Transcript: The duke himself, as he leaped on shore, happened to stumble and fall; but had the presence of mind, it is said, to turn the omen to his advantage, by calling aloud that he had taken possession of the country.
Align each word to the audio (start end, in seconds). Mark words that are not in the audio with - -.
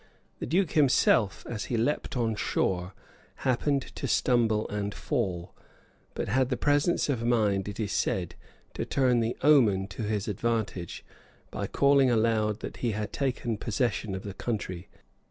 The 0.39 0.47
duke 0.47 0.71
himself, 0.71 1.45
as 1.47 1.65
he 1.65 1.77
leaped 1.77 2.17
on 2.17 2.33
shore, 2.35 2.93
happened 3.45 3.83
to 3.95 4.07
stumble 4.07 4.67
and 4.69 4.95
fall; 4.95 5.53
but 6.15 6.27
had 6.27 6.49
the 6.49 6.57
presence 6.57 7.07
of 7.07 7.23
mind, 7.23 7.67
it 7.67 7.79
is 7.79 7.91
said, 7.91 8.33
to 8.73 8.83
turn 8.83 9.19
the 9.19 9.37
omen 9.43 9.85
to 9.89 10.01
his 10.01 10.27
advantage, 10.27 11.05
by 11.51 11.67
calling 11.67 12.09
aloud 12.09 12.61
that 12.61 12.77
he 12.77 12.93
had 12.93 13.13
taken 13.13 13.57
possession 13.59 14.15
of 14.15 14.23
the 14.23 14.33
country. 14.33 14.89